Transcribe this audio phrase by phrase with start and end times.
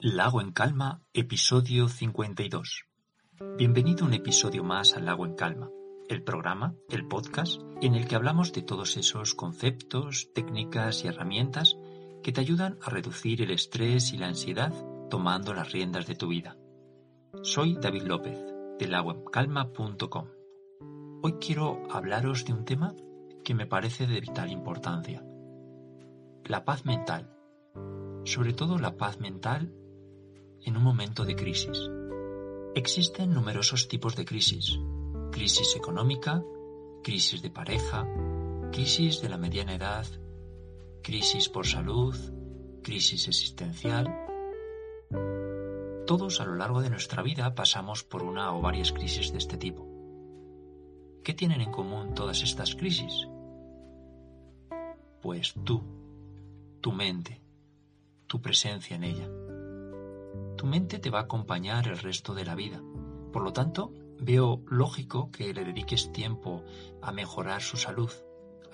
[0.00, 2.84] Lago en Calma, episodio 52.
[3.56, 5.70] Bienvenido a un episodio más al Lago en Calma,
[6.08, 11.76] el programa, el podcast, en el que hablamos de todos esos conceptos, técnicas y herramientas
[12.22, 14.72] que te ayudan a reducir el estrés y la ansiedad
[15.10, 16.56] tomando las riendas de tu vida.
[17.42, 18.38] Soy David López,
[18.78, 20.28] de lagoencalma.com.
[21.24, 22.94] Hoy quiero hablaros de un tema
[23.42, 25.24] que me parece de vital importancia.
[26.44, 27.34] La paz mental.
[28.24, 29.74] Sobre todo la paz mental
[30.64, 31.78] en un momento de crisis.
[32.74, 34.78] Existen numerosos tipos de crisis.
[35.32, 36.44] Crisis económica,
[37.02, 38.06] crisis de pareja,
[38.72, 40.06] crisis de la mediana edad,
[41.02, 42.14] crisis por salud,
[42.82, 44.06] crisis existencial.
[46.06, 49.56] Todos a lo largo de nuestra vida pasamos por una o varias crisis de este
[49.56, 49.86] tipo.
[51.22, 53.28] ¿Qué tienen en común todas estas crisis?
[55.20, 55.82] Pues tú,
[56.80, 57.42] tu mente,
[58.26, 59.28] tu presencia en ella
[60.58, 62.82] tu mente te va a acompañar el resto de la vida.
[63.32, 66.64] Por lo tanto, veo lógico que le dediques tiempo
[67.00, 68.10] a mejorar su salud,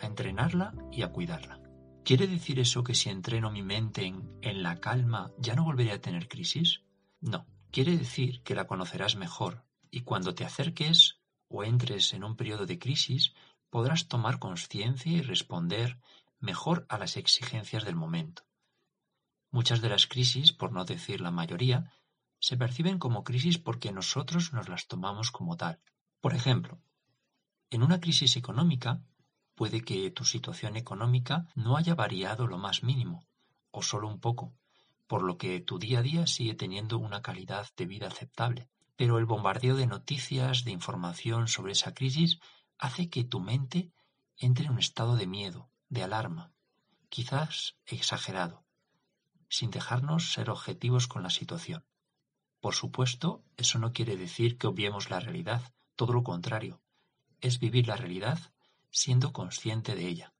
[0.00, 1.60] a entrenarla y a cuidarla.
[2.04, 6.00] ¿Quiere decir eso que si entreno mi mente en, la calma ya no volveré a
[6.00, 6.82] tener crisis?
[7.20, 12.36] No, quiere decir que la conocerás mejor y cuando te acerques o entres en un
[12.36, 13.34] periodo de crisis
[13.70, 15.98] podrás tomar conciencia y responder
[16.40, 18.42] mejor a las exigencias del momento.
[19.54, 21.92] Muchas de las crisis, por no decir la mayoría,
[22.40, 25.78] se perciben como crisis porque nosotros nos las tomamos como tal.
[26.20, 26.80] Por ejemplo,
[27.70, 29.04] en una crisis económica
[29.54, 33.28] puede que tu situación económica no haya variado lo más mínimo,
[33.70, 34.56] o solo un poco,
[35.06, 38.68] por lo que tu día a día sigue teniendo una calidad de vida aceptable.
[38.96, 42.40] Pero el bombardeo de noticias, de información sobre esa crisis,
[42.76, 43.92] hace que tu mente
[44.36, 46.50] entre en un estado de miedo, de alarma,
[47.08, 48.63] quizás exagerado
[49.54, 51.86] sin dejarnos ser objetivos con la situación.
[52.58, 55.62] Por supuesto, eso no quiere decir que obviemos la realidad,
[55.94, 56.82] todo lo contrario,
[57.40, 58.40] es vivir la realidad
[58.90, 60.34] siendo consciente de ella,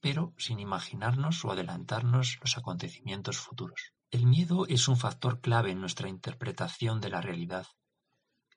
[0.00, 3.92] pero sin imaginarnos o adelantarnos los acontecimientos futuros.
[4.10, 7.66] El miedo es un factor clave en nuestra interpretación de la realidad.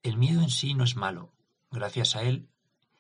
[0.03, 1.34] El miedo en sí no es malo.
[1.69, 2.50] Gracias a él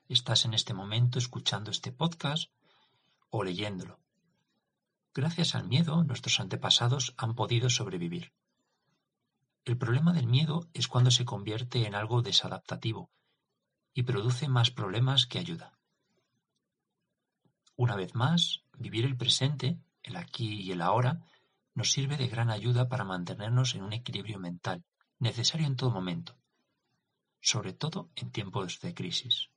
[0.09, 2.51] estás en este momento escuchando este podcast
[3.29, 4.06] o leyéndolo.
[5.17, 8.33] Gracias al miedo, nuestros antepasados han podido sobrevivir.
[9.65, 13.09] El problema del miedo es cuando se convierte en algo desadaptativo
[13.95, 15.73] y produce más problemas que ayuda.
[17.75, 21.25] Una vez más, vivir el presente, el aquí y el ahora,
[21.73, 24.85] nos sirve de gran ayuda para mantenernos en un equilibrio mental,
[25.17, 26.37] necesario en todo momento,
[27.41, 29.49] sobre todo en tiempos de crisis.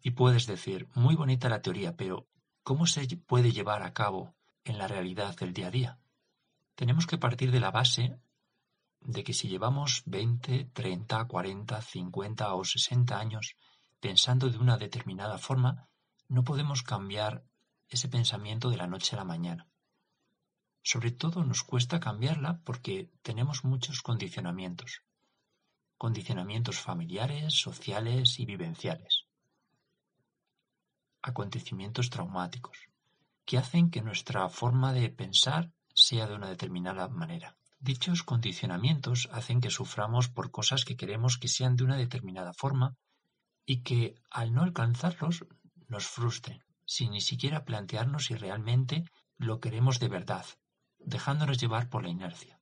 [0.00, 2.28] Y puedes decir, muy bonita la teoría, pero
[2.62, 4.37] ¿cómo se puede llevar a cabo
[4.68, 5.98] en la realidad del día a día.
[6.74, 8.20] Tenemos que partir de la base
[9.00, 13.56] de que si llevamos 20, 30, 40, 50 o 60 años
[14.00, 15.88] pensando de una determinada forma,
[16.28, 17.44] no podemos cambiar
[17.88, 19.66] ese pensamiento de la noche a la mañana.
[20.82, 25.02] Sobre todo nos cuesta cambiarla porque tenemos muchos condicionamientos.
[25.96, 29.26] Condicionamientos familiares, sociales y vivenciales.
[31.22, 32.87] Acontecimientos traumáticos
[33.48, 37.56] que hacen que nuestra forma de pensar sea de una determinada manera.
[37.78, 42.98] Dichos condicionamientos hacen que suframos por cosas que queremos que sean de una determinada forma
[43.64, 45.46] y que al no alcanzarlos
[45.86, 49.06] nos frustren, sin ni siquiera plantearnos si realmente
[49.38, 50.44] lo queremos de verdad,
[50.98, 52.60] dejándonos llevar por la inercia.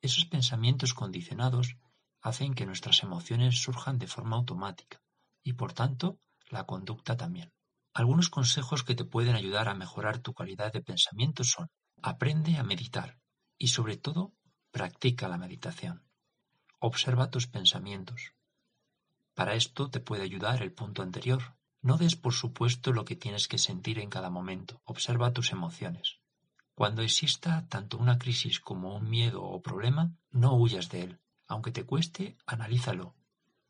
[0.00, 1.76] Esos pensamientos condicionados
[2.22, 5.00] hacen que nuestras emociones surjan de forma automática
[5.44, 6.18] y por tanto
[6.50, 7.52] la conducta también.
[7.96, 11.70] Algunos consejos que te pueden ayudar a mejorar tu calidad de pensamiento son
[12.02, 13.18] aprende a meditar
[13.56, 14.34] y sobre todo
[14.70, 16.04] practica la meditación.
[16.78, 18.34] Observa tus pensamientos.
[19.32, 21.56] Para esto te puede ayudar el punto anterior.
[21.80, 24.82] No des por supuesto lo que tienes que sentir en cada momento.
[24.84, 26.20] Observa tus emociones.
[26.74, 31.20] Cuando exista tanto una crisis como un miedo o problema, no huyas de él.
[31.48, 33.16] Aunque te cueste, analízalo.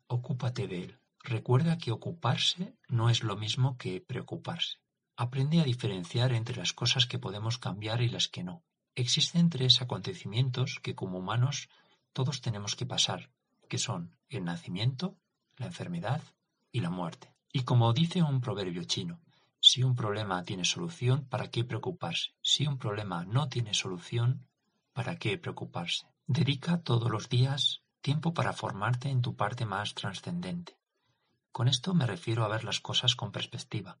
[0.07, 0.99] Ocúpate de él.
[1.29, 4.77] Recuerda que ocuparse no es lo mismo que preocuparse.
[5.17, 8.63] Aprende a diferenciar entre las cosas que podemos cambiar y las que no.
[8.95, 11.67] Existen tres acontecimientos que como humanos
[12.13, 13.29] todos tenemos que pasar,
[13.67, 15.17] que son el nacimiento,
[15.57, 16.21] la enfermedad
[16.71, 17.35] y la muerte.
[17.51, 19.19] Y como dice un proverbio chino,
[19.59, 22.29] si un problema tiene solución, ¿para qué preocuparse?
[22.41, 24.47] Si un problema no tiene solución,
[24.93, 26.07] ¿para qué preocuparse?
[26.25, 30.77] Dedica todos los días tiempo para formarte en tu parte más trascendente.
[31.57, 33.97] Con esto me refiero a ver las cosas con perspectiva.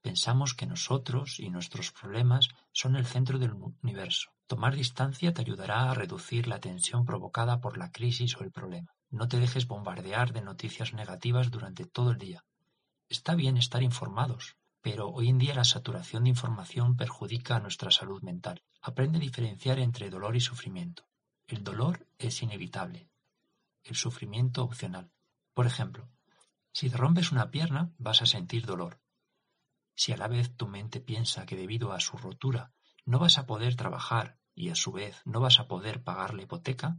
[0.00, 4.30] Pensamos que nosotros y nuestros problemas son el centro del universo.
[4.46, 8.94] Tomar distancia te ayudará a reducir la tensión provocada por la crisis o el problema.
[9.10, 12.44] No te dejes bombardear de noticias negativas durante todo el día.
[13.08, 17.90] Está bien estar informados, pero hoy en día la saturación de información perjudica a nuestra
[17.90, 18.62] salud mental.
[18.80, 21.08] Aprende a diferenciar entre dolor y sufrimiento.
[21.48, 23.10] El dolor es inevitable,
[23.82, 25.10] el sufrimiento opcional.
[25.54, 26.08] Por ejemplo,
[26.72, 29.00] si te rompes una pierna vas a sentir dolor.
[29.94, 32.72] Si a la vez tu mente piensa que debido a su rotura
[33.04, 36.42] no vas a poder trabajar y a su vez no vas a poder pagar la
[36.42, 36.98] hipoteca,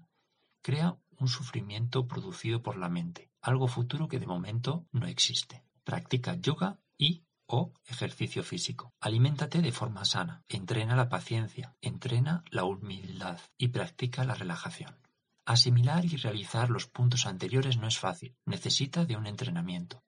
[0.61, 5.63] crea un sufrimiento producido por la mente, algo futuro que de momento no existe.
[5.83, 8.93] Practica yoga y o ejercicio físico.
[8.99, 15.02] Aliméntate de forma sana, entrena la paciencia, entrena la humildad y practica la relajación.
[15.45, 20.03] Asimilar y realizar los puntos anteriores no es fácil, necesita de un entrenamiento.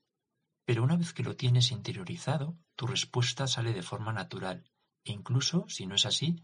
[0.64, 4.72] Pero una vez que lo tienes interiorizado, tu respuesta sale de forma natural,
[5.04, 6.38] e incluso, si no es así,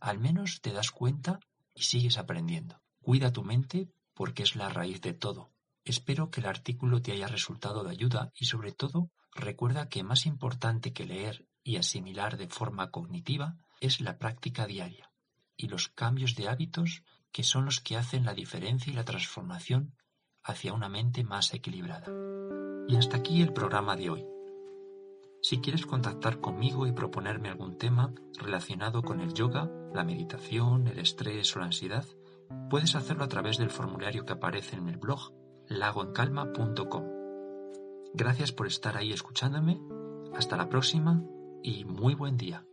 [0.00, 1.38] al menos te das cuenta
[1.72, 2.82] y sigues aprendiendo.
[3.00, 5.52] Cuida tu mente porque es la raíz de todo.
[5.84, 10.26] Espero que el artículo te haya resultado de ayuda y sobre todo recuerda que más
[10.26, 15.12] importante que leer y asimilar de forma cognitiva es la práctica diaria
[15.56, 17.02] y los cambios de hábitos
[17.32, 19.96] que son los que hacen la diferencia y la transformación
[20.44, 22.06] hacia una mente más equilibrada.
[22.88, 24.26] Y hasta aquí el programa de hoy.
[25.40, 30.98] Si quieres contactar conmigo y proponerme algún tema relacionado con el yoga, la meditación, el
[30.98, 32.04] estrés o la ansiedad,
[32.70, 35.32] puedes hacerlo a través del formulario que aparece en el blog
[35.68, 37.04] lagoencalma.com.
[38.14, 39.80] Gracias por estar ahí escuchándome,
[40.34, 41.22] hasta la próxima
[41.62, 42.64] y muy buen día.